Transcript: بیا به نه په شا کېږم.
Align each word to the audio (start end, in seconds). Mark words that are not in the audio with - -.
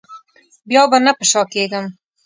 بیا 0.69 0.83
به 0.91 0.97
نه 1.05 1.11
په 1.17 1.23
شا 1.31 1.41
کېږم. 1.53 1.85